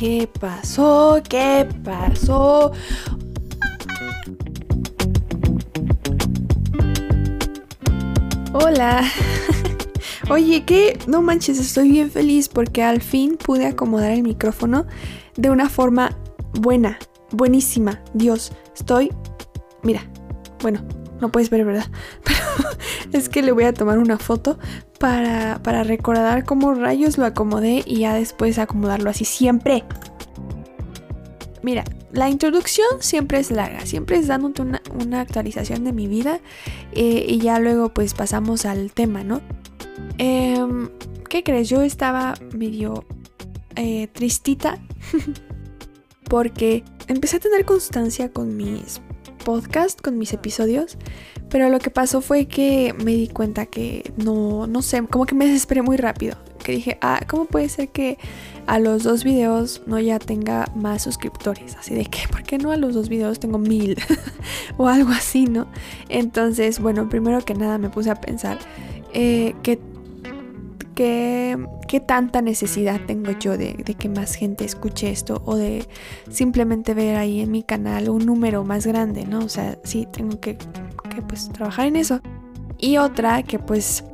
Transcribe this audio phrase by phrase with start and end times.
[0.00, 1.22] ¿Qué pasó?
[1.28, 2.72] ¿Qué pasó?
[8.54, 9.04] Hola.
[10.30, 10.98] Oye, ¿qué?
[11.06, 14.86] No manches, estoy bien feliz porque al fin pude acomodar el micrófono
[15.36, 16.16] de una forma
[16.54, 16.98] buena,
[17.30, 18.02] buenísima.
[18.14, 19.12] Dios, estoy...
[19.82, 20.02] Mira,
[20.62, 20.80] bueno,
[21.20, 21.86] no puedes ver, ¿verdad?
[22.24, 22.38] Pero
[23.12, 24.58] es que le voy a tomar una foto
[24.98, 29.84] para, para recordar cómo rayos lo acomodé y ya después acomodarlo así siempre.
[31.62, 36.40] Mira, la introducción siempre es larga, siempre es dándote una, actualización de mi vida
[36.92, 39.40] eh, y ya luego pues pasamos al tema, ¿no?
[40.18, 40.88] Em,
[41.28, 41.68] ¿Qué crees?
[41.68, 43.04] Yo estaba medio
[43.76, 44.78] eh, tristita
[46.28, 49.00] porque empecé a tener constancia con mis
[49.44, 50.96] podcasts, con mis episodios,
[51.48, 55.34] pero lo que pasó fue que me di cuenta que no, no sé, como que
[55.34, 56.36] me desesperé muy rápido.
[56.62, 58.18] Que dije, ah, ¿cómo puede ser que
[58.66, 61.74] a los dos videos no ya tenga más suscriptores?
[61.76, 63.96] Así de que, ¿por qué no a los dos videos tengo mil?
[64.76, 65.66] o algo así, ¿no?
[66.08, 68.58] Entonces, bueno, primero que nada me puse a pensar
[69.12, 69.80] eh, que
[71.00, 75.86] ¿Qué, tanta necesidad tengo yo de, que más gente escuche esto o de
[76.28, 79.38] simplemente ver ahí en mi canal un número más grande, ¿no?
[79.38, 82.20] O sea, sí, tengo que, que pues trabajar en eso.
[82.76, 84.04] Y otra que pues,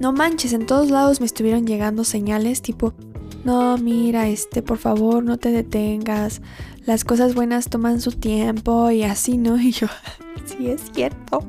[0.00, 2.94] no manches, en todos lados me estuvieron llegando señales tipo,
[3.46, 6.42] no, mira, este, por favor, no te detengas,
[6.84, 9.56] las cosas buenas toman su tiempo y así, ¿no?
[9.60, 9.86] Y yo,
[10.44, 11.46] sí es cierto.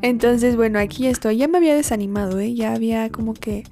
[0.00, 1.38] Entonces, bueno, aquí estoy.
[1.38, 2.54] Ya me había desanimado, ¿eh?
[2.54, 3.64] Ya había como que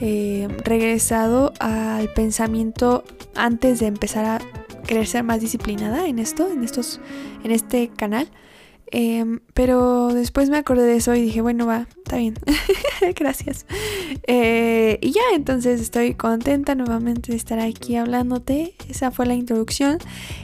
[0.00, 3.04] eh, regresado al pensamiento
[3.36, 4.40] antes de empezar a
[4.88, 7.00] querer ser más disciplinada en esto, en estos,
[7.44, 8.28] en este canal.
[8.92, 12.34] Em, pero después me acordé de eso y dije, bueno, va, está bien.
[13.16, 13.66] Gracias.
[14.26, 18.74] Eh, y ya, entonces estoy contenta nuevamente de estar aquí hablándote.
[18.88, 19.98] Esa fue la introducción.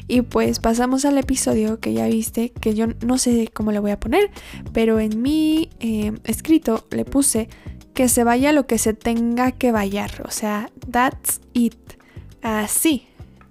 [0.06, 3.91] Y pues pasamos al episodio que ya viste, que yo no sé cómo le voy
[3.91, 4.31] a poner,
[4.72, 7.48] pero en mi em, escrito le puse
[7.94, 10.22] que se vaya lo que se tenga que vayar.
[10.25, 11.75] O sea, that's it.
[12.42, 13.09] Así.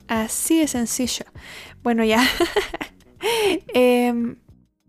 [0.08, 1.25] Así de sencillo.
[1.84, 2.24] Bueno, ya.
[3.74, 4.36] eh,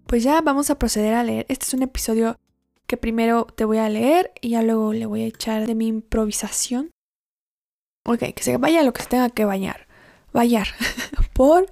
[0.06, 1.46] pues ya vamos a proceder a leer.
[1.48, 2.36] Este es un episodio
[2.86, 5.88] que primero te voy a leer y ya luego le voy a echar de mi
[5.88, 6.90] improvisación.
[8.04, 9.88] Ok, que se vaya lo que se tenga que bañar.
[10.32, 10.68] Bayar.
[11.34, 11.66] Por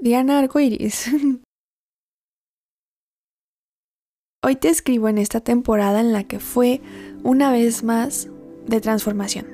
[0.00, 1.10] Diana Arcoiris.
[4.44, 6.80] Hoy te escribo en esta temporada en la que fue
[7.22, 8.28] una vez más
[8.66, 9.46] de transformación.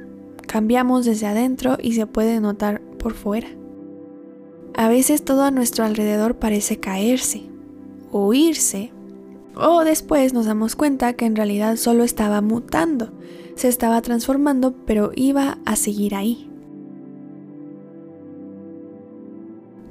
[0.47, 3.49] Cambiamos desde adentro y se puede notar por fuera.
[4.75, 7.43] A veces todo a nuestro alrededor parece caerse,
[8.10, 8.92] o irse,
[9.54, 13.12] o después nos damos cuenta que en realidad solo estaba mutando,
[13.56, 16.48] se estaba transformando, pero iba a seguir ahí.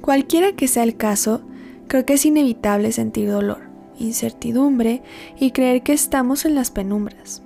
[0.00, 1.42] Cualquiera que sea el caso,
[1.86, 3.68] creo que es inevitable sentir dolor,
[3.98, 5.02] incertidumbre
[5.38, 7.42] y creer que estamos en las penumbras.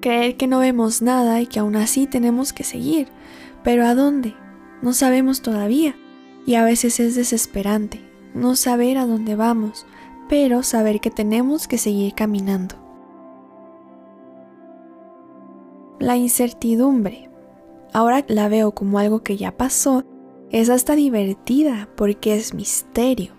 [0.00, 3.08] Creer que no vemos nada y que aún así tenemos que seguir,
[3.64, 4.34] pero ¿a dónde?
[4.82, 5.96] No sabemos todavía
[6.44, 8.05] y a veces es desesperante
[8.36, 9.86] no saber a dónde vamos,
[10.28, 12.76] pero saber que tenemos que seguir caminando.
[15.98, 17.30] La incertidumbre,
[17.92, 20.04] ahora la veo como algo que ya pasó,
[20.50, 23.32] es hasta divertida porque es misterio.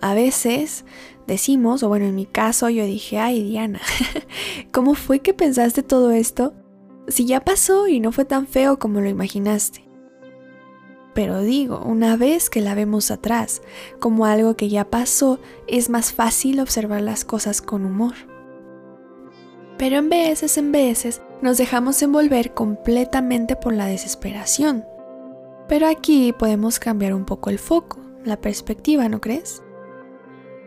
[0.00, 0.84] A veces
[1.26, 3.80] decimos, o bueno, en mi caso yo dije, ay Diana,
[4.72, 6.54] ¿cómo fue que pensaste todo esto?
[7.06, 9.83] Si ya pasó y no fue tan feo como lo imaginaste.
[11.14, 13.62] Pero digo, una vez que la vemos atrás,
[14.00, 15.38] como algo que ya pasó,
[15.68, 18.14] es más fácil observar las cosas con humor.
[19.78, 24.84] Pero en veces, en veces, nos dejamos envolver completamente por la desesperación.
[25.68, 29.62] Pero aquí podemos cambiar un poco el foco, la perspectiva, ¿no crees?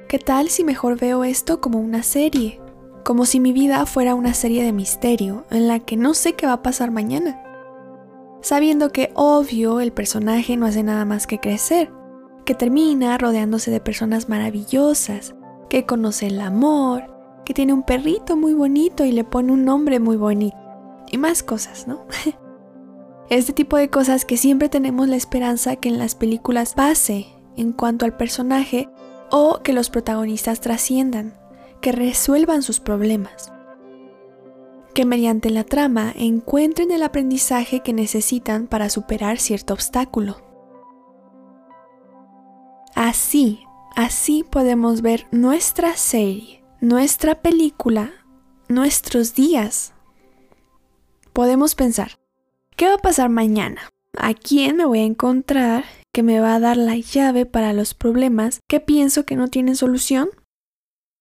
[0.07, 2.62] ¿Qué tal si mejor veo esto como una serie?
[3.04, 6.45] Como si mi vida fuera una serie de misterio en la que no sé qué
[6.45, 7.46] va a pasar mañana
[8.47, 11.91] sabiendo que obvio el personaje no hace nada más que crecer,
[12.45, 15.35] que termina rodeándose de personas maravillosas,
[15.69, 17.13] que conoce el amor,
[17.45, 20.55] que tiene un perrito muy bonito y le pone un nombre muy bonito,
[21.11, 22.05] y más cosas, ¿no?
[23.29, 27.27] este tipo de cosas que siempre tenemos la esperanza que en las películas pase
[27.57, 28.88] en cuanto al personaje
[29.29, 31.38] o que los protagonistas trasciendan,
[31.81, 33.51] que resuelvan sus problemas
[34.97, 40.41] que mediante la trama encuentren el aprendizaje que necesitan para superar cierto obstáculo.
[42.95, 43.59] Así,
[43.95, 48.11] así podemos ver nuestra serie, nuestra película,
[48.69, 49.94] nuestros días.
[51.31, 52.17] Podemos pensar,
[52.75, 53.91] ¿qué va a pasar mañana?
[54.17, 57.94] ¿A quién me voy a encontrar que me va a dar la llave para los
[57.94, 60.29] problemas que pienso que no tienen solución?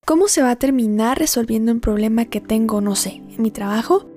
[0.07, 4.09] ¿Cómo se va a terminar resolviendo un problema que tengo, no sé, en mi trabajo?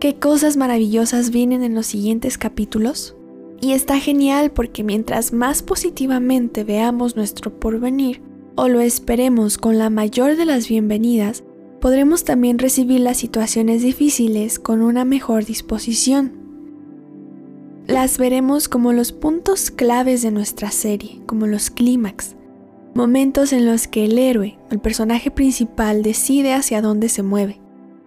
[0.00, 3.14] ¿Qué cosas maravillosas vienen en los siguientes capítulos?
[3.60, 8.22] Y está genial porque mientras más positivamente veamos nuestro porvenir
[8.54, 11.44] o lo esperemos con la mayor de las bienvenidas,
[11.82, 16.46] podremos también recibir las situaciones difíciles con una mejor disposición
[17.86, 22.34] las veremos como los puntos claves de nuestra serie, como los clímax,
[22.96, 27.60] momentos en los que el héroe, el personaje principal, decide hacia dónde se mueve,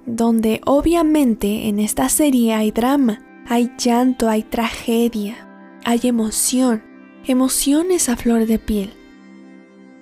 [0.07, 5.47] donde obviamente en esta serie hay drama, hay llanto, hay tragedia,
[5.85, 6.81] hay emoción,
[7.25, 8.91] emociones a flor de piel.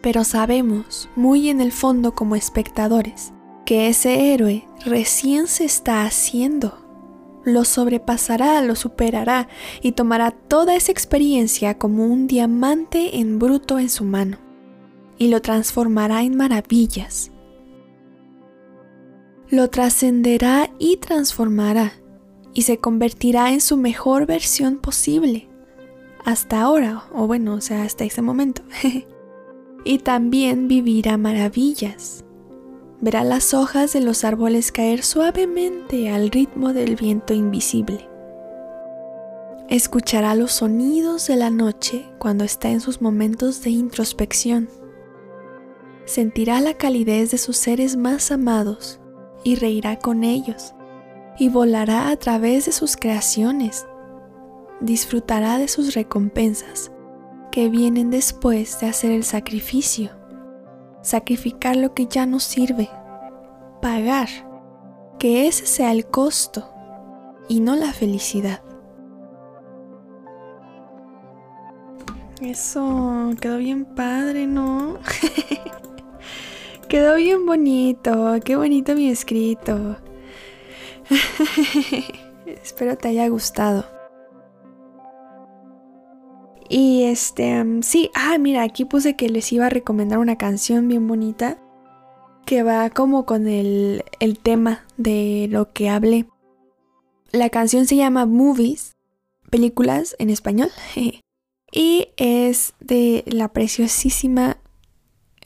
[0.01, 3.33] Pero sabemos, muy en el fondo como espectadores,
[3.66, 6.86] que ese héroe recién se está haciendo
[7.44, 9.48] lo sobrepasará, lo superará
[9.81, 14.46] y tomará toda esa experiencia como un diamante en bruto en su mano
[15.18, 17.31] y lo transformará en maravillas.
[19.50, 21.94] Lo trascenderá y transformará
[22.54, 25.48] y se convertirá en su mejor versión posible.
[26.25, 28.62] Hasta ahora, o bueno, o sea, hasta ese momento.
[29.86, 32.25] y también vivirá maravillas
[33.00, 38.08] verá las hojas de los árboles caer suavemente al ritmo del viento invisible.
[39.69, 44.69] Escuchará los sonidos de la noche cuando está en sus momentos de introspección.
[46.07, 49.00] Sentirá la calidez de sus seres más amados
[49.44, 50.74] y reirá con ellos
[51.38, 53.86] y volará a través de sus creaciones.
[54.81, 56.92] Disfrutará de sus recompensas
[57.51, 60.18] que vienen después de hacer el sacrificio
[61.07, 62.89] sacrificar lo que ya no sirve,
[63.81, 64.27] pagar,
[65.19, 66.69] que ese sea el costo
[67.48, 68.62] y no la felicidad.
[72.42, 74.98] Eso quedó bien padre, ¿no?
[76.88, 79.98] quedó bien bonito, qué bonito mi escrito.
[82.45, 83.86] Espero te haya gustado.
[86.69, 91.07] Y este, sí, ah, mira, aquí puse que les iba a recomendar una canción bien
[91.07, 91.60] bonita
[92.45, 96.28] que va como con el, el tema de lo que hablé.
[97.31, 98.94] La canción se llama Movies,
[99.50, 100.69] películas en español,
[101.72, 104.57] y es de la preciosísima,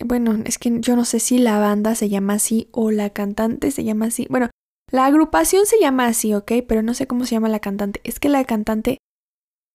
[0.06, 3.72] bueno, es que yo no sé si la banda se llama así o la cantante
[3.72, 4.28] se llama así.
[4.30, 4.50] Bueno,
[4.92, 6.52] la agrupación se llama así, ¿ok?
[6.68, 8.02] Pero no sé cómo se llama la cantante.
[8.04, 8.98] Es que la cantante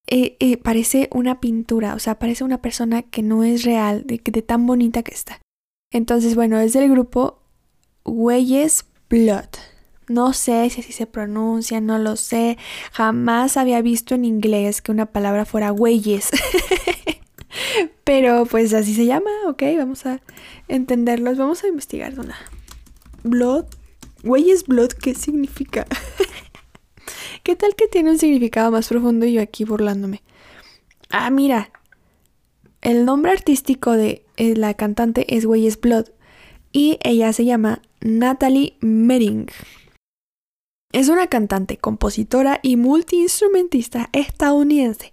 [0.09, 4.21] eh, eh, parece una pintura, o sea, parece una persona que no es real, de,
[4.23, 5.41] de tan bonita que está.
[5.93, 7.43] Entonces, bueno, es del grupo
[8.05, 9.49] Weyes Blood.
[10.09, 12.59] No sé si así se pronuncia, no lo sé.
[12.93, 16.31] Jamás había visto en inglés que una palabra fuera Weyes.
[18.05, 20.21] Pero pues así se llama, ok, vamos a
[20.69, 22.15] entenderlos, vamos a investigar.
[23.23, 23.65] Blood,
[24.23, 25.87] Weyes Blood, ¿qué significa?
[27.43, 30.23] ¿Qué tal que tiene un significado más profundo y yo aquí burlándome?
[31.11, 31.71] Ah, mira.
[32.83, 36.07] El nombre artístico de eh, la cantante es Weyes Blood
[36.73, 39.49] y ella se llama Natalie Mering.
[40.93, 45.13] Es una cantante, compositora y multiinstrumentista estadounidense.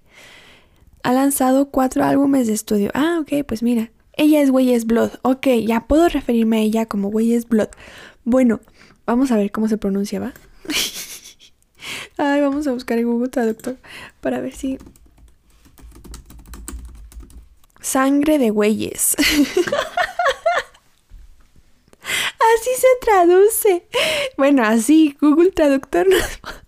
[1.04, 2.90] Ha lanzado cuatro álbumes de estudio.
[2.94, 3.92] Ah, ok, pues mira.
[4.16, 5.12] Ella es Weyes Blood.
[5.24, 7.70] Ok, ya puedo referirme a ella como Weyes Blood.
[8.24, 8.62] Bueno,
[9.06, 10.34] vamos a ver cómo se pronuncia, ¿va?
[12.18, 13.78] Ay, vamos a buscar en Google Traductor
[14.22, 14.78] para ver si.
[17.82, 19.16] Sangre de güeyes.
[22.56, 23.88] así se traduce.
[24.38, 26.08] Bueno, así, Google Traductor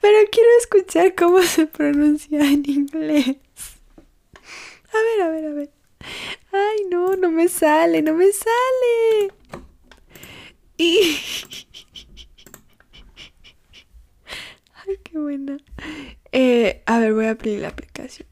[0.00, 3.36] Pero quiero escuchar cómo se pronuncia en inglés.
[4.92, 5.70] A ver, a ver, a ver.
[6.52, 9.32] Ay, no, no me sale, no me sale.
[10.76, 11.18] Y.
[15.04, 15.58] qué buena.
[16.32, 18.28] Eh, a ver, voy a abrir la aplicación.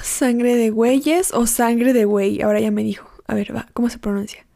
[0.00, 2.42] ¿Sangre de güeyes o sangre de güey?
[2.42, 3.10] Ahora ya me dijo.
[3.26, 4.46] A ver, va, ¿cómo se pronuncia?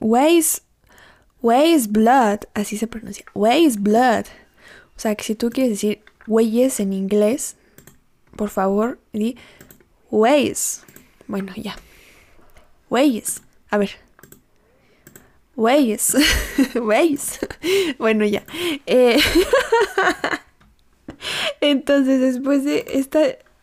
[0.00, 0.62] Ways.
[1.42, 2.40] Ways blood.
[2.54, 3.24] Así se pronuncia.
[3.34, 4.26] Ways blood.
[4.96, 7.56] O sea que si tú quieres decir güeyes en inglés,
[8.36, 9.36] por favor, di
[10.10, 10.82] ways.
[11.26, 11.76] Bueno, ya.
[12.90, 13.42] Ways.
[13.70, 13.90] A ver.
[15.56, 16.16] Ways.
[16.74, 17.38] Ways.
[17.98, 18.44] Bueno, ya.
[18.86, 19.18] Eh,
[21.60, 23.20] entonces, después de esta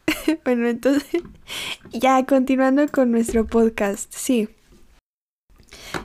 [0.45, 1.23] bueno, entonces,
[1.91, 4.49] ya continuando con nuestro podcast, sí.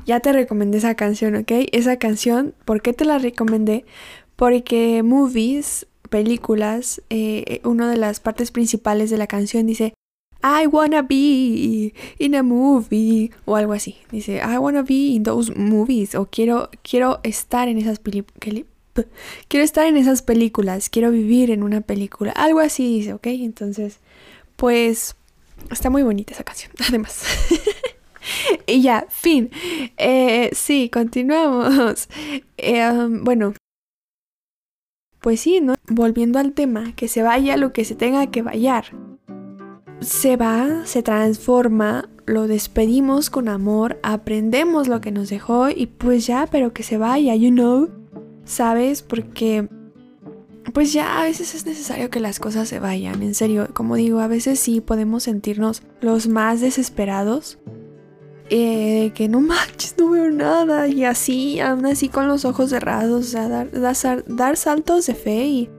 [0.06, 1.52] Ya te recomendé esa canción, ¿ok?
[1.72, 3.84] Esa canción, ¿por qué te la recomendé?
[4.36, 9.94] Porque movies, películas, eh, una de las partes principales de la canción dice,
[10.42, 13.96] I wanna be in a movie o algo así.
[14.10, 18.66] Dice, I wanna be in those movies o quiero quiero estar en esas películas.
[19.48, 22.32] Quiero estar en esas películas, quiero vivir en una película.
[22.32, 23.26] Algo así dice, ¿ok?
[23.26, 23.98] Entonces,
[24.56, 25.14] pues
[25.70, 27.22] está muy bonita esa canción, además.
[28.66, 29.50] y ya, fin.
[29.96, 32.08] Eh, sí, continuamos.
[32.62, 33.54] Eh, um, bueno,
[35.20, 35.62] pues sí.
[35.88, 38.84] Volviendo al tema, que se vaya lo que se tenga que vallar.
[40.00, 46.26] Se va, se transforma, lo despedimos con amor, aprendemos lo que nos dejó y pues
[46.26, 47.88] ya, pero que se vaya, you know.
[48.44, 49.00] ¿Sabes?
[49.00, 49.66] Porque
[50.74, 54.20] pues ya a veces es necesario que las cosas se vayan, en serio, como digo,
[54.20, 57.58] a veces sí podemos sentirnos los más desesperados
[58.50, 60.88] eh, que no manches, no veo nada.
[60.88, 65.46] Y así, aún así con los ojos cerrados, o sea, dar, dar, saltos de fe.
[65.46, 65.70] Y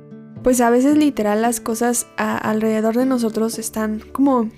[0.42, 4.50] pues a veces literal las cosas alrededor de nosotros están como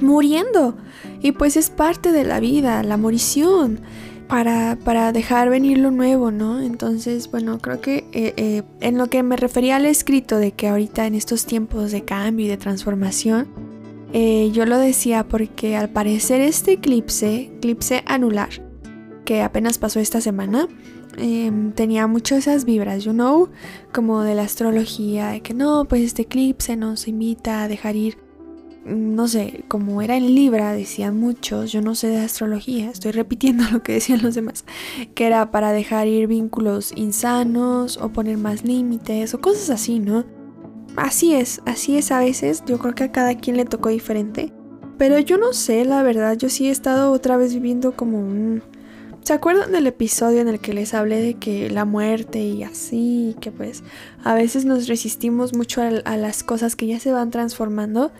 [0.00, 0.76] muriendo.
[1.20, 3.80] Y pues es parte de la vida, la morición.
[4.28, 6.60] Para, para dejar venir lo nuevo, ¿no?
[6.60, 10.66] Entonces, bueno, creo que eh, eh, en lo que me refería al escrito de que
[10.66, 13.46] ahorita en estos tiempos de cambio y de transformación,
[14.12, 18.50] eh, yo lo decía porque al parecer este eclipse, eclipse anular,
[19.24, 20.68] que apenas pasó esta semana,
[21.16, 23.50] em, tenía mucho esas vibras, you know,
[23.92, 28.18] como de la astrología, de que no, pues este eclipse nos invita a dejar ir,
[28.84, 33.64] no sé, como era en Libra, decían muchos, yo no sé de astrología, estoy repitiendo
[33.72, 34.64] lo que decían los demás,
[35.14, 40.35] que era para dejar ir vínculos insanos o poner más límites o cosas así, ¿no?
[40.96, 44.52] Así es, así es a veces, yo creo que a cada quien le tocó diferente.
[44.98, 48.62] Pero yo no sé, la verdad, yo sí he estado otra vez viviendo como un...
[49.22, 53.34] ¿Se acuerdan del episodio en el que les hablé de que la muerte y así,
[53.40, 53.82] que pues
[54.22, 58.12] a veces nos resistimos mucho a, las cosas que ya se van transformando?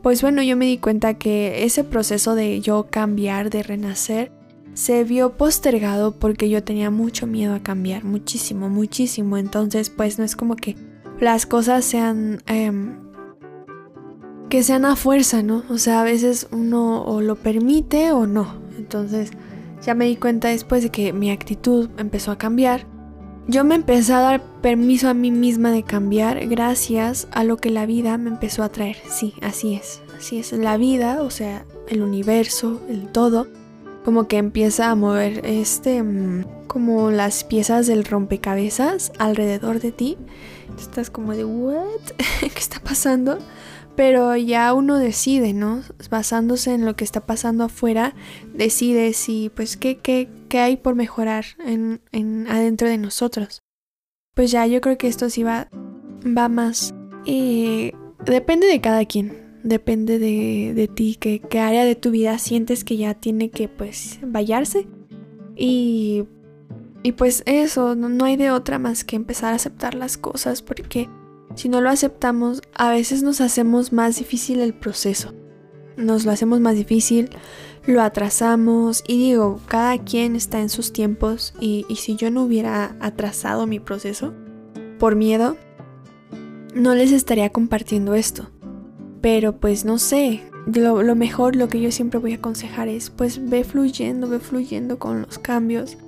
[0.00, 4.30] Pues bueno, yo me di cuenta que ese proceso de yo cambiar, de renacer,
[4.74, 9.36] se vio postergado porque yo tenía mucho miedo a cambiar, muchísimo, muchísimo.
[9.36, 10.76] Entonces, pues no es como que
[11.20, 12.42] las cosas sean...
[12.46, 13.04] Em,
[14.48, 15.64] que sean a fuerza, ¿no?
[15.68, 18.62] O sea, a veces uno o lo permite o no.
[18.78, 19.32] Entonces,
[19.84, 22.86] ya me di cuenta después de que mi actitud empezó a cambiar.
[23.48, 27.70] Yo me empecé a dar permiso a mí misma de cambiar gracias a lo que
[27.70, 28.96] la vida me empezó a traer.
[29.08, 30.02] Sí, así es.
[30.16, 30.52] Así es.
[30.52, 33.48] La vida, o sea, el universo, el todo,
[34.04, 40.16] como que empieza a mover este, mm, como las piezas del rompecabezas alrededor de ti
[40.82, 42.00] estás como de, ¿what?
[42.40, 43.38] ¿Qué está pasando?
[43.96, 45.82] Pero ya uno decide, ¿no?
[46.10, 48.14] Basándose en lo que está pasando afuera,
[48.52, 53.60] decide si, pues, qué, qué, qué hay por mejorar en, en, adentro de nosotros.
[54.34, 55.68] Pues ya, yo creo que esto sí va,
[56.26, 56.92] va más.
[57.24, 57.92] Eh,
[58.24, 59.44] depende de cada quien.
[59.62, 63.68] Depende de, de ti, qué, qué área de tu vida sientes que ya tiene que,
[63.68, 64.88] pues, vallarse.
[65.56, 66.24] Y
[67.06, 71.10] y pues eso, no, hay de otra más que empezar a aceptar las cosas porque
[71.54, 75.34] si no lo aceptamos, a veces nos hacemos más difícil el proceso.
[75.98, 77.28] Nos lo hacemos más difícil,
[77.86, 82.96] lo atrasamos y digo, cada quien está en sus tiempos y, si yo no hubiera
[83.00, 84.32] atrasado mi proceso
[84.98, 85.58] por miedo,
[86.74, 88.50] no les estaría compartiendo esto.
[89.20, 90.40] Pero pues no sé,
[90.74, 94.38] lo, lo mejor, lo que yo siempre voy a aconsejar es pues ve fluyendo, ve
[94.38, 95.98] fluyendo con los cambios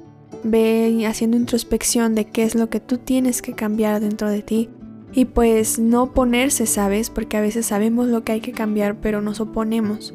[0.47, 4.71] ve haciendo introspección de qué es lo que tú tienes que cambiar dentro de ti.
[5.13, 7.11] Y pues no ponerse, ¿sabes?
[7.11, 10.15] Porque a veces sabemos lo que hay que cambiar, pero nos oponemos.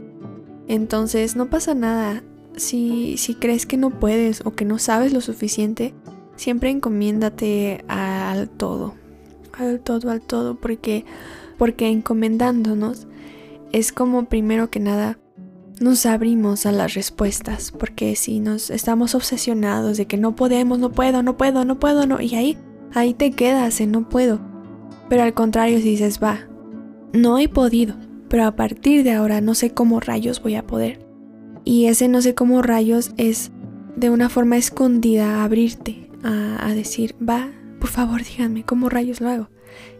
[0.67, 2.23] Entonces no pasa nada.
[2.55, 5.93] Si, si crees que no puedes o que no sabes lo suficiente,
[6.35, 8.93] siempre encomiéndate al todo.
[9.53, 10.55] Al todo, al todo.
[10.55, 11.05] Porque,
[11.57, 13.07] porque encomendándonos
[13.71, 15.17] es como primero que nada
[15.81, 20.91] nos abrimos a las respuestas, porque si nos estamos obsesionados de que no podemos, no
[20.91, 22.57] puedo, no puedo, no puedo, no, y ahí,
[22.93, 24.39] ahí te quedas en no puedo.
[25.09, 26.47] Pero al contrario, si dices, va,
[27.13, 27.95] no he podido,
[28.29, 31.03] pero a partir de ahora no sé cómo rayos voy a poder.
[31.65, 33.51] Y ese no sé cómo rayos es
[33.95, 39.29] de una forma escondida abrirte a, a decir, va, por favor díganme cómo rayos lo
[39.29, 39.49] hago.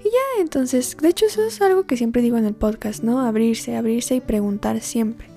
[0.01, 3.19] Y ya, entonces, de hecho eso es algo que siempre digo en el podcast, ¿no?
[3.19, 5.30] Abrirse, abrirse y preguntar siempre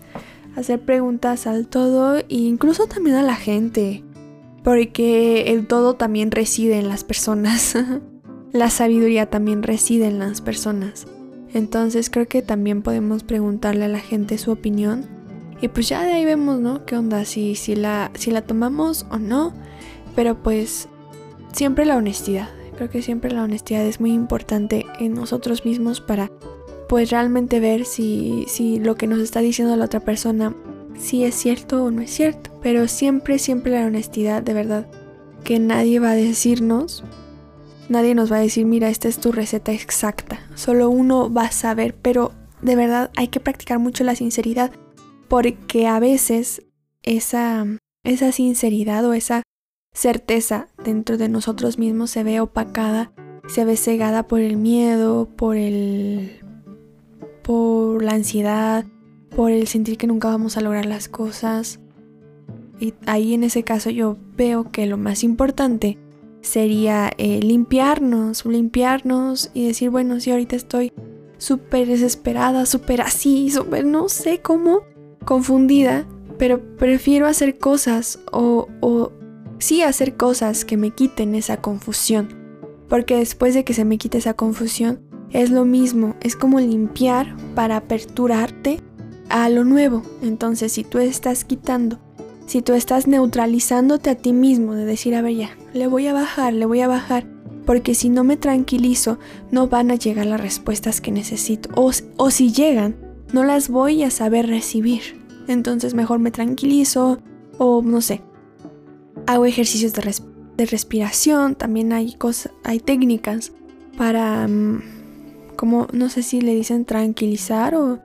[0.57, 4.05] hacer preguntas al todo e incluso también a la gente,
[4.63, 7.77] porque el todo también reside en las personas.
[8.53, 11.07] la sabiduría también reside en las personas.
[11.53, 15.07] Entonces creo que también podemos preguntarle a la gente su opinión.
[15.61, 16.85] Y pues ya de ahí vemos, ¿no?
[16.85, 17.25] ¿Qué onda?
[17.25, 19.53] Si, si, la, si la tomamos o no.
[20.15, 20.89] Pero pues
[21.53, 22.49] siempre la honestidad.
[22.77, 26.31] Creo que siempre la honestidad es muy importante en nosotros mismos para
[26.89, 30.55] pues realmente ver si, si lo que nos está diciendo la otra persona
[30.99, 32.51] si es cierto o no es cierto.
[32.63, 34.87] Pero siempre, siempre la honestidad, de verdad.
[35.45, 37.05] Que nadie va a decirnos,
[37.89, 40.41] nadie nos va a decir, mira, esta es tu receta exacta.
[40.55, 44.73] Solo uno va a saber, pero de verdad hay que practicar mucho la sinceridad.
[45.29, 46.63] Porque a veces
[47.03, 47.67] esa,
[48.05, 49.43] esa sinceridad o esa
[49.93, 53.13] certeza dentro de nosotros mismos se ve opacada,
[53.47, 56.43] se ve cegada por el miedo, por el
[57.45, 58.85] por la ansiedad,
[59.37, 61.79] por el sentir que nunca vamos a lograr las cosas.
[62.81, 65.99] Y ahí en ese caso yo veo que lo más importante
[66.41, 70.93] sería eh, limpiarnos, limpiarnos y decir, bueno, si ahorita estoy
[71.39, 74.81] súper desesperada, súper así, súper no sé cómo,
[75.25, 76.07] confundida,
[76.39, 79.13] pero prefiero hacer cosas o, o
[79.59, 82.43] sí hacer cosas que me quiten esa confusión.
[82.89, 85.01] Porque después de que se me quite esa confusión,
[85.35, 88.81] es lo mismo, es como limpiar para aperturarte
[89.29, 90.03] a lo nuevo.
[90.23, 91.99] Entonces, si tú estás quitando,
[92.47, 96.13] si tú estás neutralizándote a ti mismo, de decir, a ver, ya, le voy a
[96.13, 97.27] bajar, le voy a bajar,
[97.67, 99.19] porque si no me tranquilizo,
[99.51, 101.69] no van a llegar las respuestas que necesito.
[101.75, 102.95] O, o si llegan,
[103.33, 105.21] no las voy a saber recibir.
[105.49, 107.19] Entonces, mejor me tranquilizo,
[107.59, 108.23] o no sé,
[109.27, 110.15] hago ejercicios de,
[110.57, 113.51] de respiración, también hay, cosas, hay técnicas
[113.97, 114.94] para, mm,
[115.55, 117.99] como, no sé si le dicen tranquilizar o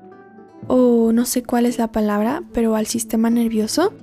[0.67, 3.93] o no sé cuál es la palabra, pero al sistema nervioso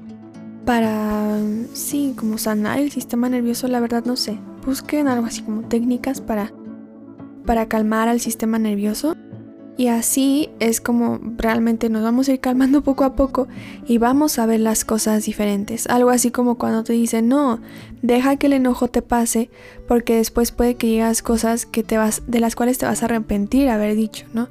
[0.65, 1.38] para,
[1.75, 4.37] sí, como sanar el sistema nervioso, la verdad no sé.
[4.65, 6.53] Busquen algo así como técnicas para,
[7.45, 9.17] para calmar al sistema nervioso.
[9.78, 13.47] Y así es como realmente nos vamos a ir calmando poco a poco
[13.87, 15.87] y vamos a ver las cosas diferentes.
[15.87, 17.61] Algo así como cuando te dicen, no,
[18.01, 19.51] deja que el enojo te pase
[19.87, 23.05] porque después puede que llegas cosas que te vas, de las cuales te vas a
[23.05, 24.48] arrepentir haber dicho, ¿no?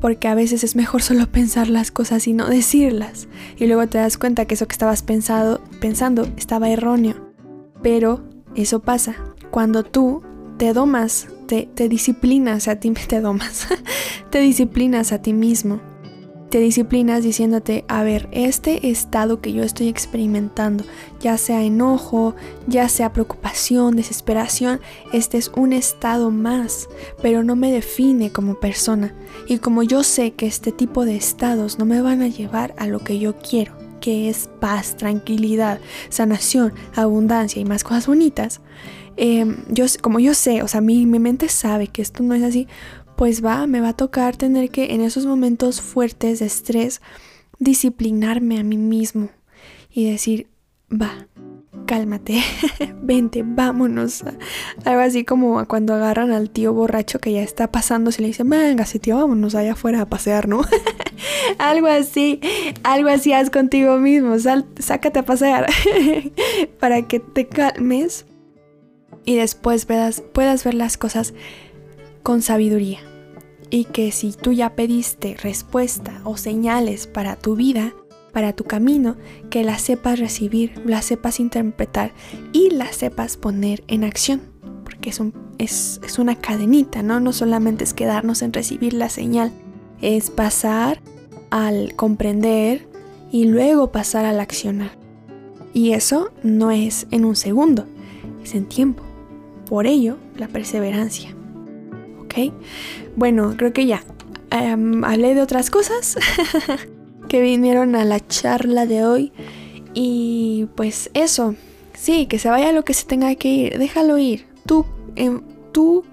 [0.00, 3.28] porque a veces es mejor solo pensar las cosas y no decirlas.
[3.56, 7.16] Y luego te das cuenta que eso que estabas pensado, pensando estaba erróneo.
[7.82, 9.16] Pero eso pasa
[9.50, 10.22] cuando tú
[10.58, 13.20] te domas, te, disciplinas a ti, te
[14.30, 15.80] te disciplinas a ti mismo
[16.48, 20.84] te disciplinas diciéndote, a ver, este estado que yo estoy experimentando,
[21.20, 22.34] ya sea enojo,
[22.66, 24.80] ya sea preocupación, desesperación,
[25.12, 26.88] este es un estado más,
[27.22, 29.14] pero no me define como persona.
[29.46, 32.86] Y como yo sé que este tipo de estados no me van a llevar a
[32.86, 38.60] lo que yo quiero, que es paz, tranquilidad, sanación, abundancia y más cosas bonitas,
[39.18, 42.42] em, yo, como yo sé, o sea, mi, mi mente sabe que esto no es
[42.42, 42.68] así,
[43.16, 47.02] pues va, me va a tocar tener que en esos momentos fuertes de estrés
[47.58, 49.30] disciplinarme a mí mismo
[49.90, 50.46] y decir,
[50.90, 51.26] va,
[51.86, 52.40] cálmate,
[53.02, 54.22] vente, vámonos.
[54.84, 58.48] Algo así como cuando agarran al tío borracho que ya está pasando, se le dicen,
[58.48, 60.60] venga, si tío, vámonos allá afuera a pasear, ¿no?
[61.58, 62.40] algo así,
[62.84, 65.66] algo así haz contigo mismo, sal, sácate a pasear
[66.78, 68.26] para que te calmes
[69.28, 71.34] y después puedas ver las cosas
[72.22, 73.00] con sabiduría
[73.68, 77.92] y que si tú ya pediste respuesta o señales para tu vida,
[78.32, 79.16] para tu camino,
[79.50, 82.14] que las sepas recibir, las sepas interpretar
[82.54, 84.40] y las sepas poner en acción.
[84.82, 87.20] Porque es, un, es, es una cadenita, ¿no?
[87.20, 89.52] No solamente es quedarnos en recibir la señal,
[90.00, 91.02] es pasar
[91.50, 92.88] al comprender
[93.30, 94.92] y luego pasar al accionar.
[95.74, 97.84] Y eso no es en un segundo,
[98.42, 99.07] es en tiempo.
[99.68, 101.34] Por ello, la perseverancia.
[102.20, 102.52] ¿Ok?
[103.16, 104.02] Bueno, creo que ya.
[104.50, 106.16] Em, hablé de otras cosas
[107.28, 109.32] que vinieron a la charla de hoy.
[109.92, 111.54] Y pues eso.
[111.92, 113.78] Sí, que se vaya lo que se tenga que ir.
[113.78, 114.46] Déjalo ir.
[114.64, 114.86] Tú,
[115.72, 116.04] tú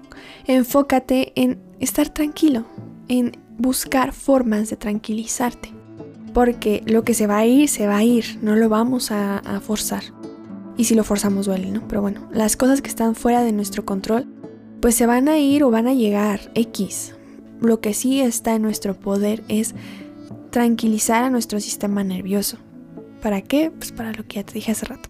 [0.46, 2.66] enfócate en estar tranquilo.
[3.08, 5.72] En buscar formas de tranquilizarte.
[6.34, 8.38] Porque lo que se va a ir, se va a ir.
[8.42, 10.15] No lo vamos a forzar.
[10.76, 11.86] Y si lo forzamos duele, ¿no?
[11.88, 14.26] Pero bueno, las cosas que están fuera de nuestro control
[14.80, 17.14] pues se van a ir o van a llegar X.
[17.60, 19.74] Lo que sí está en nuestro poder es
[20.50, 22.58] tranquilizar a nuestro sistema nervioso.
[23.22, 23.70] ¿Para qué?
[23.70, 25.08] Pues para lo que ya te dije hace rato.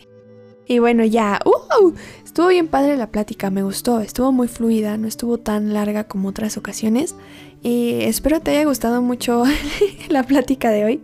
[0.66, 1.92] y bueno, ya, ¡uh!
[2.24, 6.28] estuvo bien padre la plática, me gustó, estuvo muy fluida, no estuvo tan larga como
[6.28, 7.14] otras ocasiones.
[7.62, 9.42] Y espero te haya gustado mucho
[10.08, 11.02] la plática de hoy.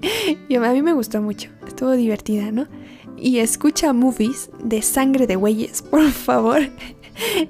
[0.48, 2.66] Yo, a mí me gustó mucho, estuvo divertida, ¿no?
[3.16, 6.60] Y escucha movies de sangre de bueyes, por favor.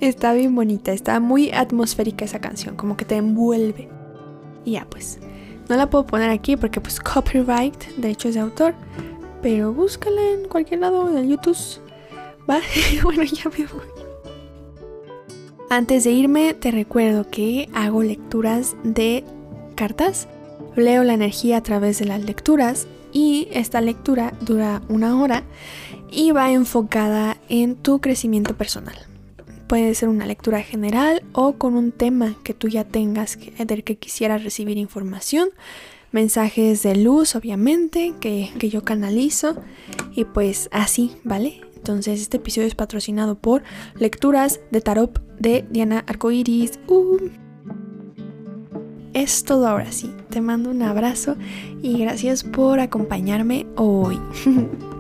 [0.00, 3.88] está bien bonita, está muy atmosférica esa canción, como que te envuelve.
[4.64, 5.18] Y ya pues,
[5.68, 8.74] no la puedo poner aquí porque pues copyright, derechos de autor,
[9.42, 11.57] pero búscala en cualquier lado en YouTube.
[12.48, 12.61] Va,
[13.02, 14.07] bueno, ya me voy.
[15.68, 19.24] Antes de irme, te recuerdo que hago lecturas de
[19.74, 20.29] cartas.
[20.76, 25.42] Leo la energía a través de las lecturas y esta lectura dura una hora
[26.10, 28.94] y va enfocada en tu crecimiento personal.
[29.66, 33.96] Puede ser una lectura general o con un tema que tú ya tengas del que
[33.96, 35.48] quisieras recibir información.
[36.12, 39.56] Mensajes de luz, obviamente, que, que yo canalizo.
[40.14, 41.60] Y pues así, ¿vale?
[41.74, 43.62] Entonces este episodio es patrocinado por
[43.98, 46.78] Lecturas de Tarot de Diana Arcoiris.
[46.86, 47.45] Uh.
[49.16, 50.12] Es todo ahora sí.
[50.29, 51.37] Te mando un abrazo
[51.81, 54.20] y gracias por acompañarme hoy.